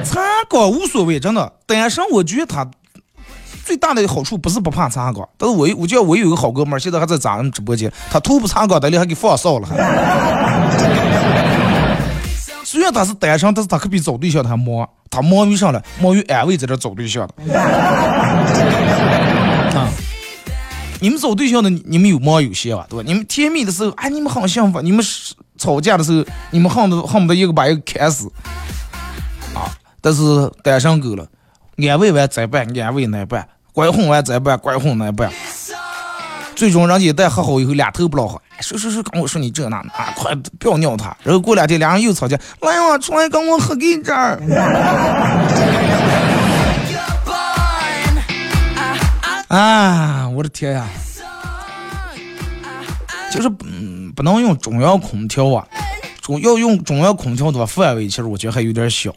[0.04, 2.66] 查岗无所谓，真的，单身我觉得他。
[3.64, 9.68] 最大的好处不是不怕查岗，但是我我叫我有个好哥们儿，现在还在咱们直播间，他突不查岗，得里还给放哨了。
[9.68, 9.76] 还
[12.70, 17.33] 虽然他是单身，但是他可比找对象他还忙，他忙于上了，忙于安慰在这找对象的。
[19.74, 19.88] 啊，
[21.00, 22.87] 你们找对象的，你们有忙有闲吧？
[22.90, 23.04] 对吧？
[23.07, 25.02] 你们甜蜜的时候，哎，你们好幸福；你们
[25.57, 28.31] 吵架的时候，你们恨不得恨不得一个把一个砍死。
[29.54, 31.26] 啊，但是单身狗了，
[31.88, 33.48] 安慰完再办，安慰难办。
[33.72, 35.33] 拐哄完再办，拐哄难办，
[36.58, 38.42] 最终人家一旦和好以后，两头不老好。
[38.58, 41.16] 说说说，跟我说你这那啊，快不要尿他。
[41.22, 44.42] 然后过两天，两人又吵架，来呀，出来跟我喝给这儿。
[49.46, 50.84] 啊，我的天呀！
[53.30, 55.64] 就是嗯，不能用中央空调啊，
[56.20, 59.14] 中要用中央空调的话，范围其实我觉得还有点小。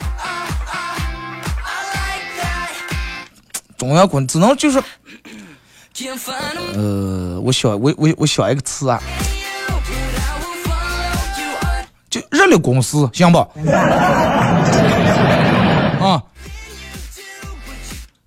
[3.79, 4.79] 中央空只能就是，
[6.73, 8.99] 呃，我想我我我想一个词啊，
[12.09, 13.37] 就热力公司行不？
[16.03, 16.23] 啊，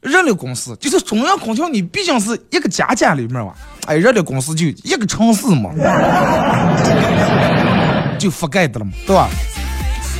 [0.00, 3.52] 热力公司就是中央空调，你毕竟是一个家家里面嘛，
[3.86, 5.70] 哎，热力公司就一个城市嘛，
[8.18, 9.28] 就覆盖的了嘛，对吧？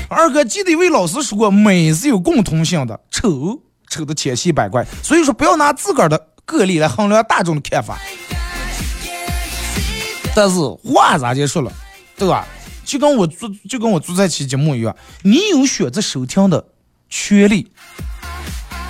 [0.08, 3.60] 二哥记得一位老师说过，美是有共通性的，丑。
[3.90, 7.98] 丑的千奇百怪，所以说不要拿自个儿的个例来衡量大众的看法。
[10.34, 11.72] 但是话咋就说了，
[12.16, 12.46] 对吧？
[12.84, 16.62] 就跟我做就跟我做这期节目一样，你有选择收听的
[17.08, 17.72] 权利，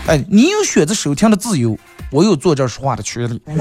[0.08, 1.78] 哎，你有选择收听的自由，
[2.10, 3.40] 我有坐这说话的权利。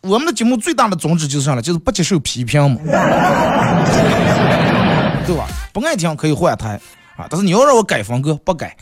[0.00, 1.60] 我们的节目最大的宗旨就是啥呢？
[1.60, 2.80] 就是不接受批评嘛，
[5.26, 5.46] 对吧？
[5.72, 6.80] 不爱听可以换台。
[7.18, 7.26] 啊！
[7.28, 8.76] 但是你要让我改风格，不改。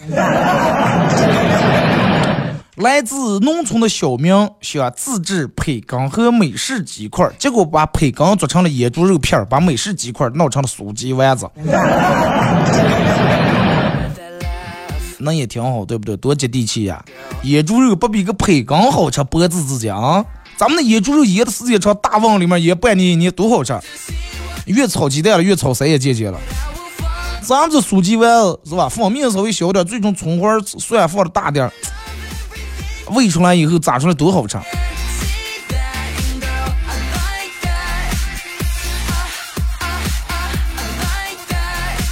[2.76, 11.48] 来自农村的小明想自制培根和美式鸡块，结果把培根做成了野猪肉片，把美式鸡块弄成了酥鸡丸子。
[15.18, 16.14] 那也挺好，对不对？
[16.18, 17.02] 多接地气呀！
[17.42, 20.22] 野猪肉不比个培根好吃，脖子之间啊！
[20.58, 23.74] 咱们的野猪肉腌的时间长，大瓮里面腌半年一年多好吃，
[24.66, 26.38] 越炒鸡蛋了，越炒三也姐姐了。
[27.42, 28.88] 咱们这酥鸡丸子是吧？
[28.88, 31.72] 放面稍微小点，最终葱花蒜放的大点儿，
[33.06, 34.58] 煨出来以后炸出来多好吃。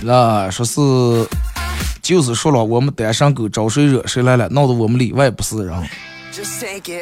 [0.06, 0.80] 那说是，
[2.02, 5.74] 就是说了，我们单身狗招谁惹谁来了，闹得我们里外不是人。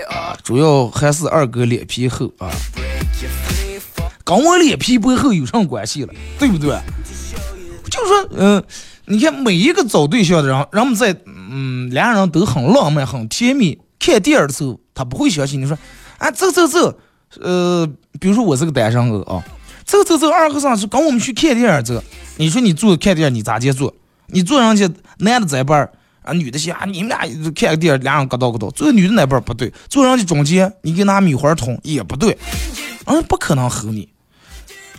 [0.08, 2.48] 啊，主要还是二哥脸皮厚啊，
[4.22, 6.78] 跟我脸皮不厚有什么关系了，对不对？
[7.92, 8.64] 就说，嗯，
[9.04, 13.78] 你看每一个找对象的人，人们在，嗯，两人都很浪漫、很甜蜜。
[14.00, 15.76] 看电影的时候，他不会相信你说，
[16.16, 16.98] 啊，走走走，
[17.40, 17.86] 呃，
[18.18, 19.44] 比如说我是个单身狗啊，
[19.84, 22.02] 走走走，二和尚是跟我们去看电影走。
[22.38, 23.94] 你说你坐看电影，你咋接坐？
[24.28, 25.88] 你坐上去，男的在边
[26.22, 27.18] 啊，女的先啊，你们俩
[27.54, 32.36] 看个电影，俩人搁到搁到，坐女的那边不对，坐上去中间，你给拿米花捅也不对，
[33.04, 34.08] 嗯，不可能吼你。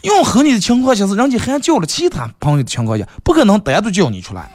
[0.04, 4.52] 用和你的情况下是人家还叫了其他朋友的情况下，不可能单独叫你出来。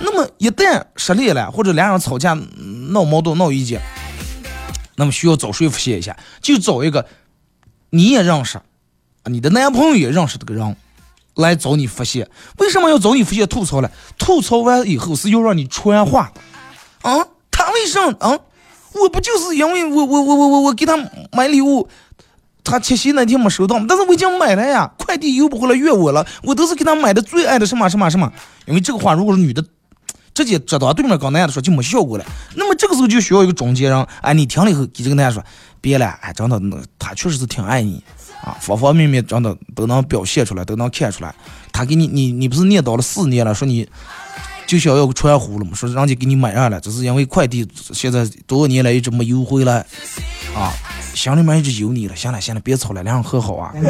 [0.00, 2.34] 那么一旦失恋了，或者两人吵架
[2.90, 3.80] 闹矛盾闹意见，
[4.96, 6.16] 那么需要找谁发泄一下？
[6.40, 7.06] 就找一个
[7.90, 8.60] 你也认识，
[9.24, 10.76] 你的男朋友也认识这个人
[11.34, 12.28] 来找你发泄。
[12.58, 13.90] 为什么要找你发泄吐槽呢？
[14.18, 17.28] 吐槽完以后是要让你传话的啊！
[17.50, 18.38] 他为什么啊？
[18.94, 20.98] 我不就是因为我我我我我给他
[21.32, 21.88] 买礼物。
[22.64, 26.26] 他七夕那天没收到，但是我已经买了呀，快递邮不回来怨我了。
[26.42, 28.32] 我都是给他买的最爱的什么什么什么。
[28.66, 29.64] 因为这个话，如果是女的
[30.32, 32.24] 直接知道对面跟男的说，就没效果了。
[32.54, 35.44] 那么这个时候就需要一个中间人，哎，你听了以后给这个男的说，
[35.80, 36.60] 别了，哎，真的，
[36.98, 38.02] 他确实是挺爱你
[38.44, 41.34] 啊，方方面面真的都能表现出来，都能看出来。
[41.72, 43.88] 他给你，你你不是念叨了四年了，说你
[44.66, 45.72] 就想要个传呼了嘛？
[45.74, 49.84] 说人家给你买上了，只是因为快递现在多少年来一直没邮回来
[50.54, 50.72] 啊。
[51.14, 53.70] 心里面一直有你了，行了行了，别吵了，两人和好啊。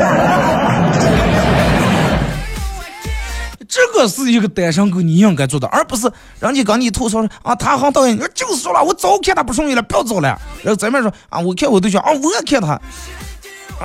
[3.69, 10.37] 这个是一个单身狗你应该做的，而不是人家跟你吐槽说啊，他好讨厌，你就是说了，我早看他不顺眼了，不要找了。
[10.63, 12.83] 然后咱们说啊，我看我对象啊，我也看他啊，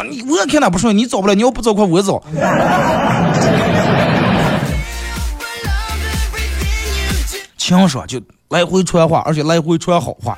[0.10, 2.22] 你我也看他不顺眼，你找不了，你要不找快我找。
[7.68, 10.38] 听说就来回传话，而且来回传好话。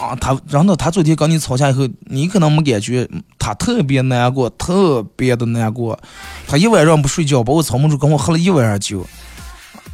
[0.00, 3.06] 啊，他，然后他昨天跟你吵架以后，你可能没感觉，
[3.38, 6.00] 他特别难过，特别的难过，
[6.48, 9.06] 他一晚上不睡觉，把我吵蒙住，跟我喝了一晚上酒，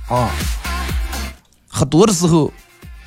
[0.08, 0.30] 啊，
[1.66, 2.52] 喝多的时候，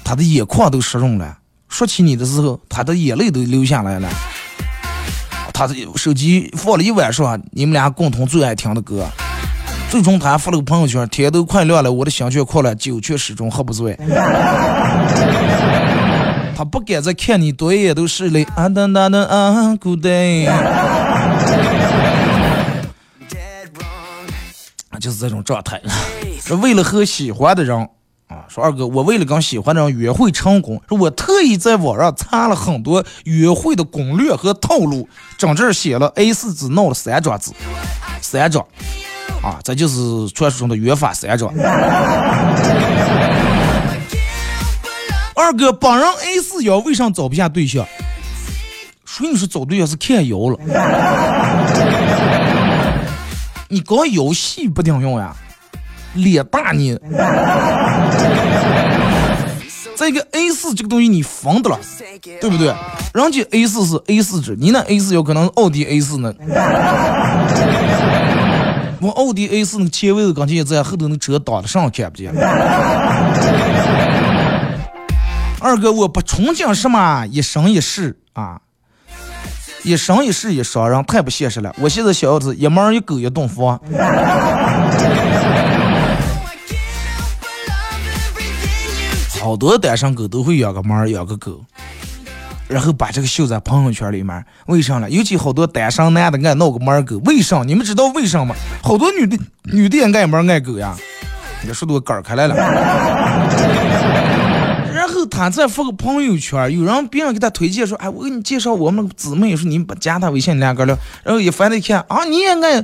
[0.04, 1.38] 他的眼眶都湿润了，
[1.70, 4.10] 说起你的时候，他的眼泪都流下来了，
[5.54, 9.08] 他的手机放了一晚上你们俩共同最爱听的歌，
[9.90, 13.98] 最终他发了个朋友圈，天都快亮了，我的心却哭了，酒却始终喝不醉。
[16.56, 20.46] 他不敢再看你多一眼都是泪，啊哒哒哒啊，Good day，
[25.00, 25.82] 就是这种状态。
[26.40, 27.76] 说为了和喜欢的人
[28.28, 37.52] 啊，说二哥，我为了跟喜欢的人约会成功，说我特意在网上查了很多约会的攻略和套路，整这写了 A 四纸弄了三张纸，
[38.22, 38.64] 三张，
[39.42, 41.50] 啊，这就是传说中的约法三章。
[45.36, 47.86] 二哥，本人 A 四腰，为啥找不下对象？
[49.06, 50.60] 所以说找对象是看腰了。
[53.70, 55.36] 你光游戏不顶用呀，
[56.14, 56.98] 脸大你。
[59.96, 61.80] 再一个 A 四这个东西你防的了，
[62.40, 62.74] 对不对？
[63.14, 66.34] 人家 A 四是 A 四纸，你那 A 四有可能是奥迪 A 四呢。
[69.02, 72.34] 我奥迪 A 四那个前位子刚才也在，后头那车挡的上看不见。
[75.62, 78.60] 二哥，我不憧憬什么一生一世啊，
[79.84, 81.74] 一生一世一双人太不现实了。
[81.80, 83.80] 我现在想要是一猫一狗一栋房。
[89.40, 91.62] 好多单身狗都会养个猫养个狗，
[92.70, 94.46] 然后把这个秀在朋友圈里面。
[94.68, 95.10] 为啥呢？
[95.10, 97.64] 尤其好多单身男的爱闹个猫儿狗，为啥？
[97.64, 98.56] 你们知道为什么吗？
[98.82, 100.96] 好多女的女的也爱猫爱狗呀。
[101.62, 102.56] 你说都干开来了。
[104.94, 112.84] 然后他再发个朋友圈，有人别人给他推荐说，哎，我给你介绍我们姊妹，说你加他微信你俩个聊，然后一翻一看，啊，你也爱，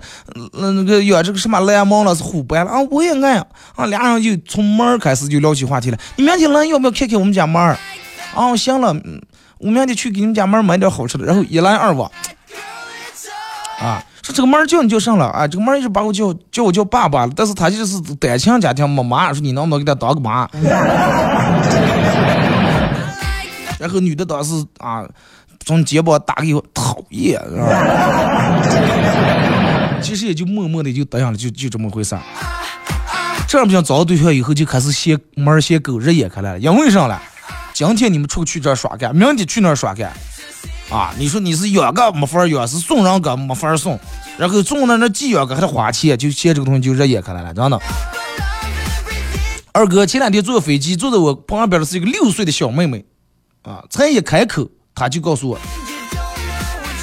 [0.53, 3.37] 嗯，那个养这个什么蓝猫了，是虎斑了，啊，我也爱，
[3.75, 5.97] 啊，俩人就从猫儿开始就聊起话题了。
[6.15, 7.77] 你明天来要不要看看我们家猫儿？
[8.33, 9.21] 啊，行了，嗯，
[9.57, 11.25] 我明天去给你们家门买点好吃的。
[11.25, 12.09] 然后一来二往，
[13.79, 20.47] 啊，说这个门叫你叫上了，啊，这个门儿一直把我叫叫我叫爸爸了，但是他就是单亲家庭没妈，说你能不能给他当个妈？
[23.79, 25.03] 然后女的当时啊，
[25.65, 27.69] 从肩膀打给我，讨厌，是吧？
[30.01, 32.21] 其实也就默默的就答应了，就就这么回事儿。
[33.47, 36.59] 这样不行，找到对象以后就开始嫌门儿嫌狗，日眼开来了。
[36.59, 37.21] 因为啥了？
[37.75, 40.13] 今天你们出去这耍干，明天去那耍干，
[40.89, 43.99] 啊，你说你是养个没法养，是送人个没法送，
[44.37, 47.77] 然后送那那寄养个还得花钱，就嫌这个东西就日眼开来了，真的。
[49.73, 53.03] 二哥前两天坐飞机，坐在我旁边的是一个六岁的小妹妹。
[53.63, 53.83] 啊！
[53.89, 55.59] 才一开口，他就告诉我，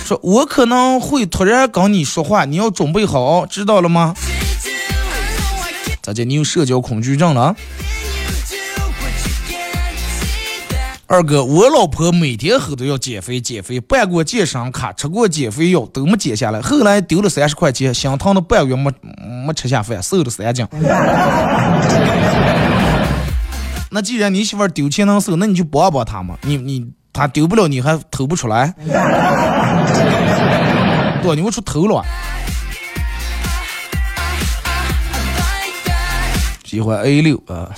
[0.06, 4.14] 说我可能会突然跟你说话，你要准备好，知道了吗？
[6.00, 6.24] 咋的？
[6.24, 7.54] 你有社交恐惧症了？
[11.12, 16.58] 二哥，我老婆每天吼都要减肥，减肥，办过健身卡，吃过减肥药，都没减下来。
[16.62, 18.90] 后来丢了三十块钱，心疼了半个月，没
[19.46, 20.66] 没吃下饭，瘦了三斤。
[23.90, 26.38] 那既然你媳妇丢钱能瘦，那你就帮帮她嘛。
[26.40, 28.74] 你你她丢不了，你还偷不出来？
[31.22, 32.02] 多牛出头了。
[36.64, 37.68] 喜欢 A 六啊，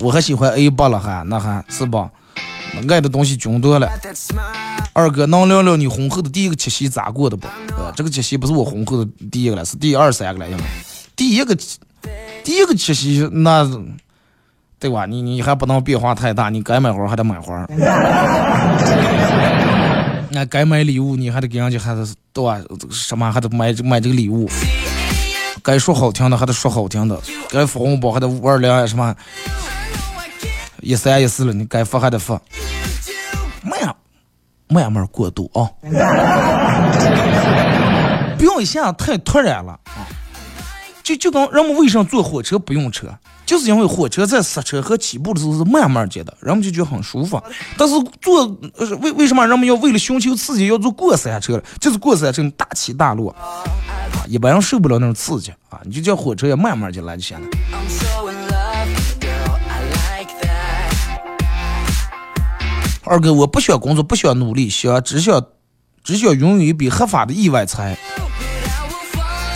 [0.00, 2.10] 我还喜欢 A 八了，还那还是吧？
[2.88, 3.88] 爱的东西均多了。
[4.92, 7.46] 二哥能聊聊你婚后的第一个七夕咋过的不？
[7.76, 10.64] 呃，这个七夕不是我婚后的第一个了，是第二三个了，应该。
[11.16, 11.56] 第一个
[12.44, 13.68] 第一个七夕那。
[14.80, 15.06] 对吧？
[15.06, 17.66] 你你还不能变化太大，你该买花还得买花。
[20.30, 22.60] 那该买礼物，你还得给人家还是对吧？
[22.88, 24.48] 什么还得买买这个礼物。
[25.64, 27.20] 该说好听的还得说好听的，
[27.50, 29.12] 该发红包还得五二零什么
[30.80, 32.40] 一三一四了，你该发还得发。
[33.62, 33.94] 慢
[34.68, 35.64] 慢慢过渡啊，
[38.36, 40.04] 不要一下太突然了啊！
[41.02, 43.08] 就就跟人们为什么坐火车不用车？
[43.46, 47.42] 就是因为火车在刹车和起步的时候是慢慢接的，人们就觉得很舒服。
[47.78, 48.44] 但是坐
[49.00, 51.58] 为为什么人们要为了寻求刺激要坐过山车？
[51.80, 53.64] 就是过山车大起大落，啊
[54.28, 55.80] 一般人受不了那种刺激啊！
[55.84, 57.46] 你就叫火车也慢慢进来就行了。
[63.08, 65.42] 二哥，我不需要工作，不需要努力，想只想
[66.04, 67.96] 只想拥有一笔合法的意外财，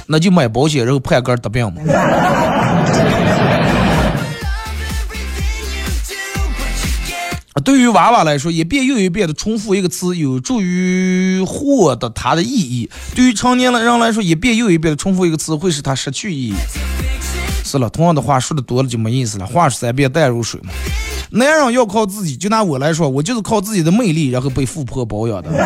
[0.06, 1.82] 那就买保险，然后判个得病嘛。
[7.62, 16.54] 对于娃娃来说，一遍又一遍的重复一个词，有助于获得它的意义；对于成年人来说，一遍又一遍的重复一个词，会使它失去意义。
[17.62, 20.72] 是了，同样的话说的多了就没意思了，话说三遍淡如水嘛。
[21.34, 25.48] 男人要靠自己，就拿我来说，我就是靠自己的魅力，然后被富婆包养的。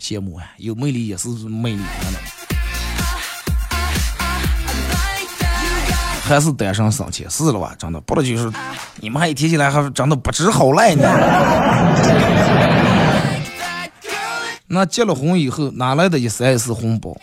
[0.00, 1.80] 羡慕啊，有魅力也是魅力。
[6.24, 7.74] 还是单身省钱是了吧？
[7.78, 8.50] 真的，不然就是
[9.00, 11.06] 你们还一提起来还真的不知好赖呢。
[14.68, 17.14] 那结了婚以后哪来的一三一四红包？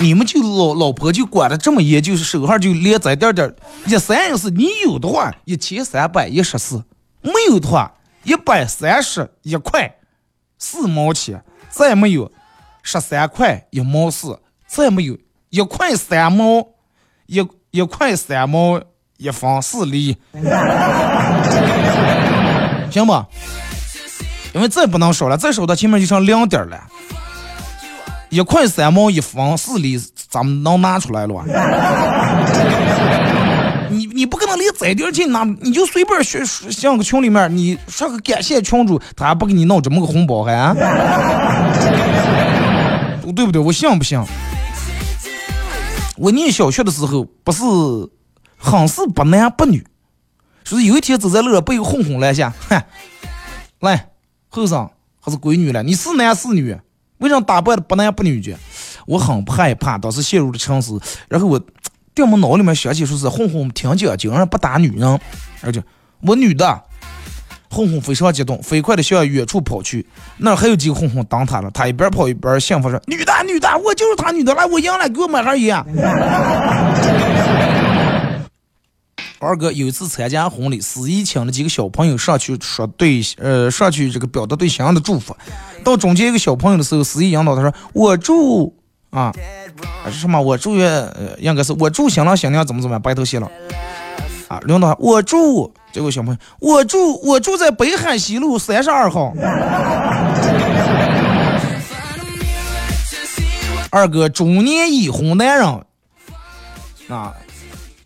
[0.00, 3.54] 你们就老老婆就管的这么严，就是手上就连在点点
[3.86, 6.82] 一三一四，你有的话一千三百一十四，
[7.20, 7.94] 没有的话
[8.24, 9.96] 一百三十一块
[10.58, 12.32] 四毛钱，再没有
[12.82, 15.16] 十三块一毛四，再没有
[15.50, 16.66] 一块三毛
[17.26, 17.46] 一。
[17.72, 18.80] 一块三毛
[19.16, 20.16] 一分四厘，
[22.90, 23.28] 行吧？
[24.52, 26.88] 因为再不能少了，再少到前面就剩两点了。
[28.30, 31.44] 一块三毛一分四厘，咱们能拿出来了吧？
[33.90, 40.72] 你你不可能连这点钱拿，你就随便选像个群里面，你说个感谢群主，他还不给你弄这么个红包还？
[43.34, 43.60] 对不对？
[43.60, 44.22] 我信不信？
[46.16, 47.64] 我念小学的时候，不是
[48.56, 49.84] 很是不男不女，
[50.62, 52.80] 说是有一天走在路上被个哄哄拦下，哼，
[53.80, 54.10] 来
[54.48, 54.88] 后生
[55.20, 56.76] 还是闺女了，你是男是女？
[57.20, 58.54] 为什么打扮的不男不女的？
[59.06, 61.60] 我很害怕，当时陷入了沉思，然后我
[62.14, 65.20] 掉我脑里面想起说是红红听见，竟然不打女人，
[65.62, 65.82] 而且
[66.22, 66.82] 我女的。
[67.72, 70.04] 红红非常激动，飞快的向远处跑去。
[70.38, 71.70] 那还有几个红红挡他了。
[71.70, 75.76] 他一边跑一边幸福说：“女的，女的，我就是他女的，来，我赢了，给我买盒烟。”
[79.40, 85.34] 二哥有一次参加婚礼，司仪请了几个小朋友上去说对，呃，上去这个表达对新娘的祝福。
[85.82, 88.76] 到中间一个小朋友的时候，司仪引导他说：“我祝
[89.08, 89.32] 啊，
[90.04, 90.38] 是什么？
[90.40, 93.50] 我祝愿，呃，应该是我祝新郎新娘怎么怎么样，白头偕老。”
[94.48, 99.32] 啊，领导，我住这个小朋友，我住我住在北海西路三十二号。
[103.90, 105.66] 二哥中年已婚男人，
[107.08, 107.34] 啊，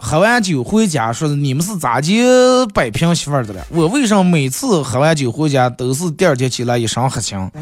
[0.04, 2.12] 喝完酒回家说你们是咋就
[2.74, 3.66] 摆平媳妇儿的了？
[3.70, 7.50] 我为什么每次喝完酒回家都是第二天起来一身黑青？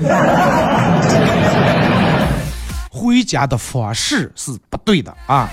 [2.90, 5.48] 回家的方式是不对的啊！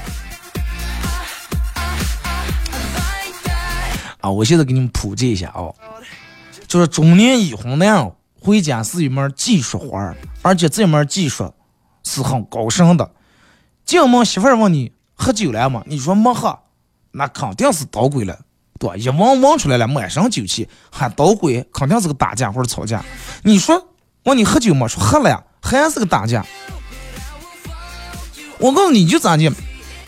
[4.22, 5.76] 啊，我现在给你们普及一下哦，
[6.68, 8.12] 就是中年已婚男人
[8.42, 11.54] 回家是一门技术活儿，而且这门技术
[12.04, 13.12] 是很高深的。
[13.86, 15.84] 进门媳妇儿问你喝酒了吗？
[15.86, 16.58] 你说没喝，
[17.12, 18.39] 那肯定是捣鬼了，
[18.80, 18.97] 对？
[18.97, 23.03] 一闻闻出来了，满身酒气，还捣鬼，肯定是个打架或者吵架。
[23.43, 23.89] 你说
[24.24, 24.88] 问你喝酒吗？
[24.88, 26.45] 说喝了呀，还是个打架。
[28.60, 29.51] 我告诉你就咋的，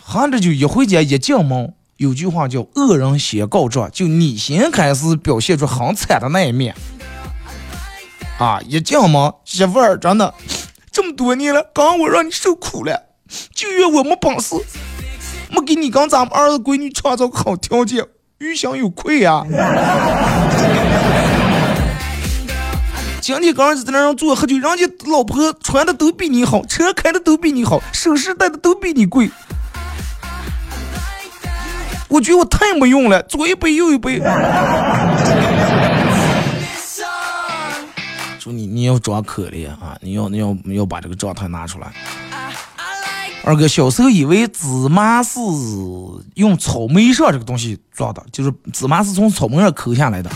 [0.04, 1.74] 喝着酒一回家一进门。
[1.98, 6.76] 有句话叫“恶人先告状”，就你先开始表现出很惨的那一面
[8.40, 8.60] 啊！
[8.68, 10.34] 一进门，媳妇儿真的
[10.92, 13.04] 这么多年了，刚我让你受苦了，
[13.54, 14.56] 就怨我没本事，
[15.52, 18.06] 没给你跟咱们儿子闺女创造个好条件，
[18.40, 19.44] 于心有愧呀！
[23.22, 29.30] 今天刚在那儿坐喝酒，人家老婆穿的都比你好，车开的都比你好，首饰戴的都比你贵。
[32.08, 34.20] 我觉得我太没用了，左一杯右一杯。
[38.40, 41.94] 说你你要装可怜啊，你要你要要把这个状态拿出来。
[43.44, 45.40] 二哥小时候以为芝麻是
[46.36, 50.30] 用草莓上这个东西做的，就是芝麻是从草莓上抠下来的。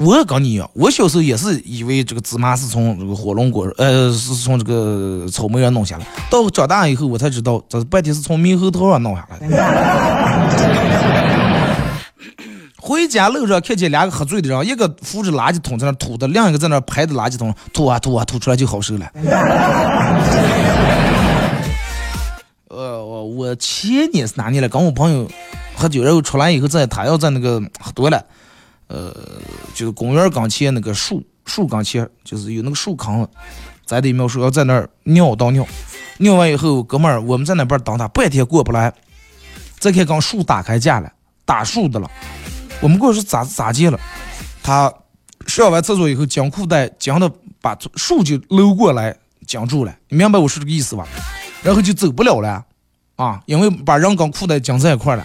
[0.00, 6.06] 我也跟你一样，我小时候也是以为这个芝麻是从这个火龙果，呃，是从这个草莓上弄下来。
[6.30, 9.48] 到长大以后，我才知道，这半天是从猕猴桃上弄下来的。
[12.88, 19.06] 回家路上看见两个喝醉的人，一个扶着垃圾桶在那吐的，另一个在那拍的垃圾桶，吐啊吐啊吐出来就好受了。
[22.68, 24.68] 呃，我我前年是哪年了？
[24.70, 25.30] 跟我朋友
[25.76, 28.24] 喝酒，然后出来以后，在他要在那个喝多了。
[28.86, 29.14] 呃，
[29.74, 33.28] 就是公园跟前那个树树跟前，就是有那个树坑，
[33.84, 35.62] 咱得描述要在那儿尿倒尿，
[36.16, 38.90] 尿完以后，哥们儿我们在那边等他，半天过不来，
[39.78, 41.12] 再看刚树打开架了，
[41.44, 42.10] 打树的了，
[42.80, 43.98] 我们过去咋咋接了？
[44.62, 44.92] 他
[45.46, 49.16] 上完厕所以后，将裤带将的把树就搂过来
[49.46, 51.04] 将住了，你明白我说这个意思吧？
[51.62, 52.64] 然后就走不了了，
[53.16, 55.24] 啊，因为把人跟裤带将在一块了。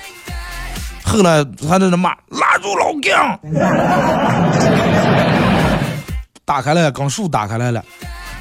[1.03, 3.37] 后来他在那骂拉住老姜，
[6.45, 7.83] 打开了，刚树打开来了。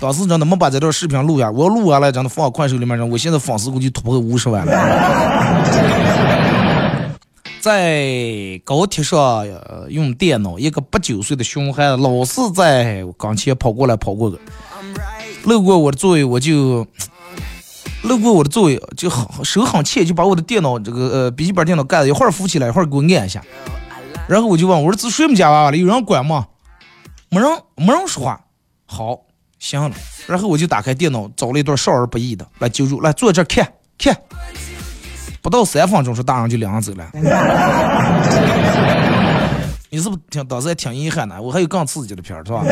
[0.00, 4.72] 当时真的没把这段视频录下，我录下来真的放快手里面，我现在粉丝估计突破五十万了。
[7.62, 9.46] 在高铁上
[9.88, 14.36] 用电脑，一个八九岁的熊孩子老是在跟前跑过来跑过去，
[15.44, 16.86] 路过我的座位我就。
[18.02, 19.08] 路过我的座位，就
[19.44, 23.40] 手很欠，就把我的电脑这个呃笔记本电脑盖子一会儿扶起来，一会儿给我按一下。
[24.26, 26.48] 然后我就问我说：“这睡我们家娃娃了，有人管吗？”
[27.30, 28.44] 没人，没人说话。
[28.86, 29.20] 好，
[29.60, 29.94] 行了。
[30.26, 34.20] 然后我就打开电脑，找了一段少儿不宜的来揪住，来坐这看看。
[35.42, 37.04] 不到三分钟，说大人就领人走了。
[39.90, 41.42] 你是不是挺当时还挺遗憾的？
[41.42, 42.62] 我还有更刺激的片儿，是吧？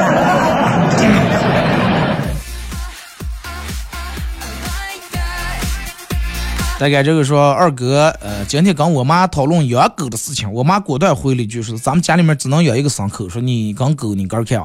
[6.78, 14.62] 大概这个说二哥，呃，今天跟我妈讨论养狗的事情，我妈果断回了一句说：“咱们家里面只能养一个牲口，说你跟狗你个看。”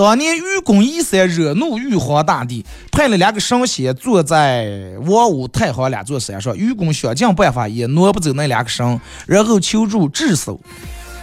[0.00, 10.58] 当年愚公移山惹怒玉皇大帝，派了两个神仙坐在王屋太行两座山上，愚公想尽办法也挪不走那两个神，然后求助智叟，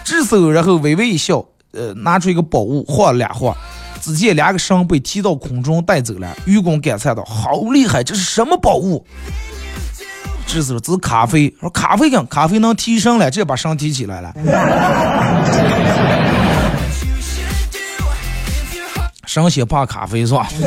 [0.03, 3.57] 智叟然后微微一笑，呃，拿出一个宝物晃了两晃。
[3.99, 6.38] 只见两个神被提到空中带走了。
[6.45, 9.03] 愚公感叹道：“好厉害，这是什么宝物？”
[10.45, 14.32] 这时候这是咖啡，说咖啡跟咖啡能提神了，这把神提起来了。
[19.28, 20.49] 神仙怕咖啡是吧？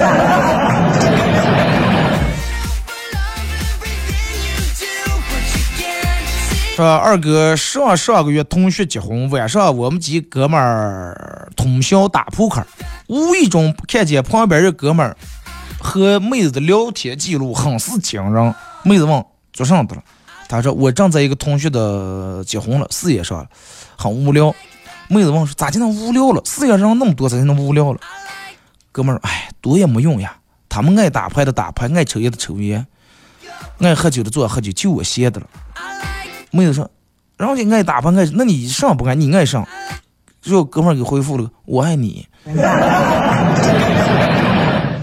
[6.77, 12.65] 说二哥上上个月同学结婚，晚上我们几哥们儿通宵打扑克。
[13.09, 15.17] 无意中看见旁边一哥们儿
[15.79, 18.55] 和妹子的聊天记录很是惊人。
[18.83, 20.03] 妹子问做啥的了？
[20.49, 23.47] 他说我正在一个同学的结婚了，事业上了，
[23.97, 24.55] 很无聊。
[25.09, 26.41] 妹子问说咋就能无聊了？
[26.47, 28.01] 事业上那么多，咋就能无聊了？
[28.93, 30.37] 哥们儿，哎，多也没用呀。
[30.69, 32.87] 他们爱打牌的打牌，爱抽烟的抽烟，
[33.81, 35.47] 爱喝酒的做喝酒，就我闲的了。
[36.51, 36.91] 妹子说，
[37.37, 39.15] 人家爱打牌爱，那你上不爱？
[39.15, 39.67] 你爱上？
[40.41, 42.27] 最后哥们儿给回复了，我爱你。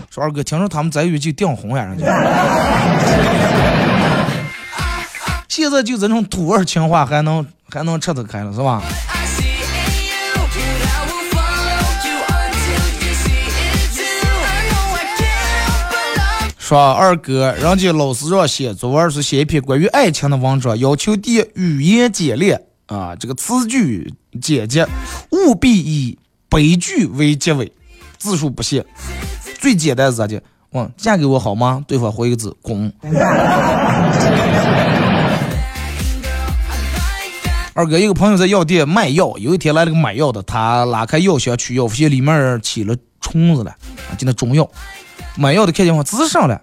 [0.10, 2.06] 说二哥，听说他们在一起就订婚呀，人家。
[5.48, 8.82] 现在就这种土味情话还能还能吃得开了是吧？
[16.68, 24.86] 说二哥，人家老师让写作文是写一篇关于爱情的文章，要求第一语言简练啊，这个词句简洁，
[25.32, 27.72] 务必以悲剧为结尾，
[28.18, 28.86] 字数不限。
[29.62, 30.44] 最简单是啥的？
[30.72, 31.82] 问嫁给我好吗？
[31.88, 32.92] 对方回一个字：滚。
[37.74, 43.74] 二哥，一个朋友在药店卖药，有一天来了个买药的，他拉开药箱取药，发现里面起了虫子了，
[44.18, 44.70] 就那中药。
[45.38, 46.60] 买药的看见我，这是啥了？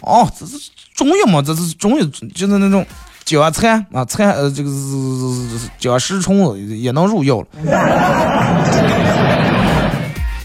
[0.00, 0.58] 哦，这是
[0.94, 1.42] 中药嘛？
[1.42, 2.86] 这是中药，就是那种
[3.24, 7.46] 脚菜啊，菜呃，这个是脚食虫子也能入药了。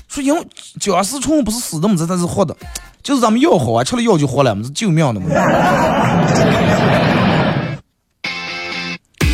[0.08, 0.48] 说因为
[0.80, 2.54] 脚食虫不是死的嘛，这它是活的，
[3.02, 5.28] 就是咱们药好啊，吃了药就活了嘛，是救命的嘛。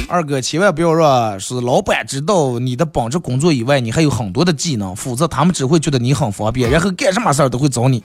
[0.10, 8.02] 二哥，千万不要让是老板知道你的本职工作以外，你还有很多的技能，否则他们只会觉得你很方便，然后干什么事儿都会找你，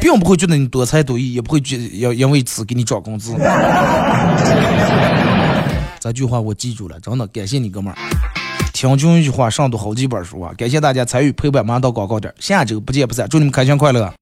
[0.00, 3.36] 并不会觉得你多才多艺，也不会觉要因为此给你涨工资。
[6.00, 7.98] 这句话我记住了，真的感谢你哥们儿。
[8.72, 10.52] 听君一句话，胜读好几本书啊！
[10.56, 14.12] 感谢大家参与陪伴，马上到广告点，下周不见不散，祝你们开心快乐。